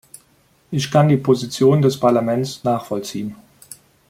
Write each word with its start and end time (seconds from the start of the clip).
Ich 0.71 0.89
kann 0.89 1.09
die 1.09 1.17
Position 1.17 1.79
des 1.83 1.99
Parlaments 1.99 2.63
nachvollziehen. 2.63 3.35